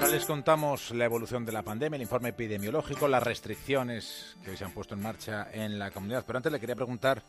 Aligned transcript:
Ahora 0.00 0.12
les 0.14 0.24
contamos 0.24 0.92
la 0.92 1.04
evolución 1.04 1.44
de 1.44 1.52
la 1.52 1.62
pandemia, 1.62 1.96
el 1.96 2.00
informe 2.00 2.30
epidemiológico, 2.30 3.06
las 3.06 3.22
restricciones 3.22 4.34
que 4.42 4.56
se 4.56 4.64
han 4.64 4.72
puesto 4.72 4.94
en 4.94 5.02
marcha 5.02 5.48
en 5.52 5.78
la 5.78 5.90
comunidad. 5.90 6.24
Pero 6.26 6.38
antes 6.38 6.50
le 6.50 6.58
quería 6.58 6.74
preguntar 6.74 7.22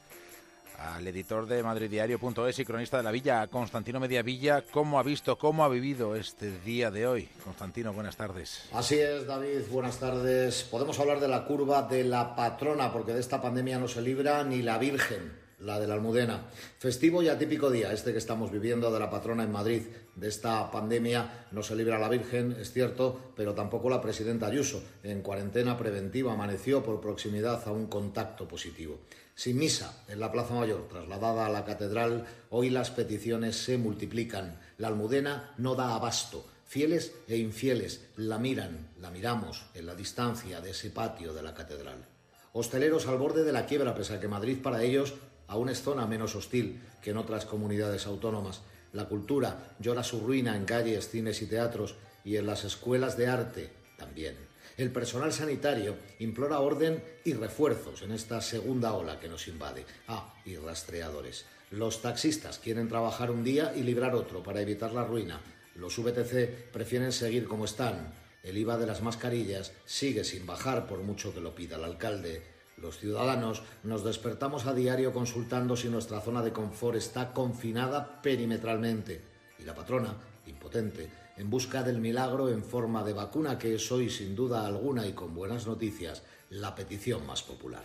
al 0.78 1.06
editor 1.06 1.48
de 1.48 1.64
madriddiario.es 1.64 2.60
y 2.60 2.64
cronista 2.64 2.96
de 2.96 3.04
la 3.04 3.12
Villa, 3.12 3.46
Constantino 3.48 4.00
Mediavilla, 4.00 4.64
cómo 4.72 5.00
ha 5.00 5.04
visto, 5.04 5.38
cómo 5.38 5.66
ha 5.66 5.68
vivido 5.68 6.16
este 6.16 6.60
día 6.62 6.90
de 6.92 7.08
hoy. 7.08 7.30
Constantino, 7.44 7.92
buenas 7.92 8.16
tardes. 8.16 8.70
Así 8.72 8.98
es, 8.98 9.28
David, 9.28 9.64
buenas 9.70 10.00
tardes. 10.00 10.64
Podemos 10.64 10.98
hablar 10.98 11.20
de 11.20 11.28
la 11.28 11.44
curva 11.44 11.82
de 11.84 12.06
la 12.06 12.38
patrona, 12.38 12.94
porque 12.94 13.14
de 13.14 13.20
esta 13.20 13.42
pandemia 13.42 13.80
no 13.80 13.90
se 13.90 14.02
libra 14.02 14.46
ni 14.46 14.62
la 14.62 14.78
Virgen 14.78 15.41
la 15.62 15.80
de 15.80 15.88
la 15.88 15.94
Almudena. 15.94 16.50
Festivo 16.78 17.22
y 17.22 17.30
atípico 17.30 17.70
día, 17.70 17.94
este 17.94 18.12
que 18.12 18.18
estamos 18.18 18.52
viviendo 18.52 18.92
de 18.92 19.00
la 19.00 19.10
patrona 19.10 19.44
en 19.44 19.52
Madrid. 19.52 19.84
De 20.16 20.28
esta 20.28 20.70
pandemia 20.72 21.48
no 21.52 21.64
se 21.64 21.76
libra 21.76 22.00
la 22.00 22.10
Virgen, 22.10 22.56
es 22.60 22.72
cierto, 22.72 23.34
pero 23.36 23.54
tampoco 23.54 23.90
la 23.90 24.02
presidenta 24.02 24.48
Ayuso. 24.48 24.84
En 25.04 25.22
cuarentena 25.22 25.78
preventiva 25.78 26.34
amaneció 26.34 26.84
por 26.84 27.00
proximidad 27.00 27.68
a 27.68 27.72
un 27.72 27.88
contacto 27.88 28.48
positivo. 28.48 29.00
Sin 29.36 29.58
misa 29.58 30.04
en 30.08 30.20
la 30.20 30.32
Plaza 30.32 30.54
Mayor, 30.54 30.88
trasladada 30.88 31.46
a 31.46 31.50
la 31.50 31.64
catedral, 31.64 32.26
hoy 32.50 32.70
las 32.70 32.92
peticiones 32.92 33.56
se 33.56 33.78
multiplican. 33.78 34.60
La 34.78 34.90
Almudena 34.90 35.54
no 35.58 35.76
da 35.76 35.96
abasto. 35.96 36.46
Fieles 36.66 37.14
e 37.28 37.38
infieles 37.38 38.08
la 38.16 38.38
miran, 38.38 38.92
la 39.00 39.12
miramos 39.12 39.66
en 39.74 39.86
la 39.86 39.96
distancia 39.96 40.62
de 40.62 40.72
ese 40.72 40.90
patio 40.90 41.34
de 41.34 41.44
la 41.44 41.54
catedral. 41.54 42.06
Hosteleros 42.54 43.08
al 43.08 43.18
borde 43.18 43.44
de 43.44 43.52
la 43.52 43.66
quiebra, 43.66 43.96
pese 43.96 44.16
a 44.16 44.20
que 44.20 44.28
Madrid 44.28 44.58
para 44.62 44.84
ellos 44.84 45.14
aún 45.52 45.68
es 45.68 45.82
zona 45.82 46.08
menos 46.08 46.34
hostil 46.36 46.80
que 47.02 47.10
en 47.12 47.18
otras 47.18 47.46
comunidades 47.46 48.08
autónomas. 48.08 48.62
La 48.94 49.10
cultura 49.10 49.76
llora 49.80 50.02
su 50.02 50.22
ruina 50.22 50.56
en 50.56 50.64
calles, 50.64 51.10
cines 51.10 51.42
y 51.42 51.46
teatros 51.46 51.96
y 52.24 52.38
en 52.38 52.46
las 52.46 52.64
escuelas 52.64 53.18
de 53.18 53.28
arte 53.28 53.70
también. 53.98 54.38
El 54.78 54.92
personal 54.92 55.34
sanitario 55.34 55.98
implora 56.20 56.62
orden 56.62 57.04
y 57.26 57.34
refuerzos 57.34 58.02
en 58.02 58.14
esta 58.14 58.40
segunda 58.40 58.94
ola 58.94 59.20
que 59.20 59.28
nos 59.28 59.50
invade. 59.50 59.86
Ah, 60.08 60.34
y 60.46 60.56
rastreadores. 60.56 61.46
Los 61.70 62.02
taxistas 62.02 62.58
quieren 62.58 62.88
trabajar 62.88 63.30
un 63.30 63.44
día 63.44 63.74
y 63.76 63.84
librar 63.84 64.16
otro 64.16 64.42
para 64.42 64.62
evitar 64.62 64.94
la 64.94 65.04
ruina. 65.04 65.42
Los 65.76 65.98
VTC 65.98 66.72
prefieren 66.72 67.12
seguir 67.12 67.46
como 67.46 67.66
están. 67.66 68.14
El 68.42 68.58
IVA 68.58 68.78
de 68.78 68.88
las 68.88 69.02
mascarillas 69.02 69.74
sigue 69.86 70.24
sin 70.24 70.46
bajar 70.46 70.88
por 70.88 71.00
mucho 71.00 71.34
que 71.34 71.42
lo 71.42 71.54
pida 71.54 71.76
el 71.76 71.84
alcalde. 71.84 72.42
Los 72.82 72.98
ciudadanos 72.98 73.62
nos 73.84 74.04
despertamos 74.04 74.66
a 74.66 74.74
diario 74.74 75.14
consultando 75.14 75.78
si 75.78 75.88
nuestra 75.88 76.20
zona 76.20 76.42
de 76.42 76.52
confort 76.52 76.98
está 76.98 77.32
confinada 77.32 78.22
perimetralmente 78.24 79.22
y 79.60 79.64
la 79.64 79.76
patrona, 79.76 80.16
impotente, 80.48 81.12
en 81.38 81.50
busca 81.50 81.84
del 81.84 82.00
milagro 82.00 82.50
en 82.50 82.64
forma 82.64 83.04
de 83.04 83.14
vacuna 83.14 83.60
que 83.60 83.76
es 83.76 83.92
hoy 83.92 84.10
sin 84.10 84.36
duda 84.36 84.66
alguna 84.66 85.06
y 85.06 85.14
con 85.14 85.36
buenas 85.36 85.68
noticias 85.68 86.24
la 86.50 86.74
petición 86.74 87.26
más 87.28 87.44
popular. 87.44 87.84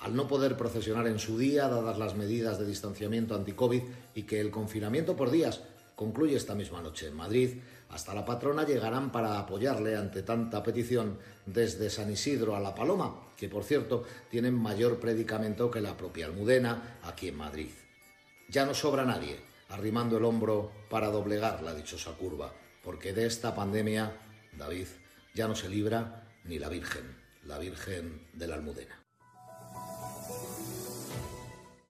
Al 0.00 0.14
no 0.14 0.28
poder 0.28 0.58
procesionar 0.58 1.06
en 1.06 1.18
su 1.18 1.38
día, 1.38 1.68
dadas 1.68 1.98
las 1.98 2.14
medidas 2.14 2.58
de 2.58 2.66
distanciamiento 2.66 3.34
anti-COVID 3.34 3.82
y 4.14 4.22
que 4.24 4.40
el 4.40 4.50
confinamiento 4.50 5.16
por 5.16 5.30
días 5.30 5.62
concluye 5.96 6.36
esta 6.36 6.54
misma 6.54 6.80
noche 6.80 7.08
en 7.08 7.16
Madrid, 7.16 7.58
hasta 7.88 8.14
la 8.14 8.24
patrona 8.24 8.64
llegarán 8.64 9.10
para 9.10 9.38
apoyarle 9.38 9.96
ante 9.96 10.22
tanta 10.22 10.62
petición 10.62 11.18
desde 11.46 11.90
San 11.90 12.12
Isidro 12.12 12.54
a 12.54 12.60
La 12.60 12.74
Paloma, 12.74 13.32
que 13.36 13.48
por 13.48 13.64
cierto 13.64 14.04
tienen 14.30 14.54
mayor 14.54 15.00
predicamento 15.00 15.70
que 15.70 15.80
la 15.80 15.96
propia 15.96 16.26
Almudena 16.26 16.98
aquí 17.02 17.28
en 17.28 17.36
Madrid. 17.36 17.70
Ya 18.48 18.64
no 18.64 18.74
sobra 18.74 19.04
nadie 19.04 19.40
arrimando 19.70 20.18
el 20.18 20.24
hombro 20.24 20.70
para 20.88 21.08
doblegar 21.08 21.62
la 21.62 21.74
dichosa 21.74 22.12
curva, 22.12 22.52
porque 22.84 23.12
de 23.12 23.26
esta 23.26 23.54
pandemia, 23.54 24.16
David, 24.56 24.86
ya 25.34 25.48
no 25.48 25.56
se 25.56 25.68
libra 25.68 26.28
ni 26.44 26.58
la 26.58 26.68
Virgen, 26.68 27.16
la 27.44 27.58
Virgen 27.58 28.28
de 28.32 28.46
la 28.46 28.54
Almudena. 28.54 29.05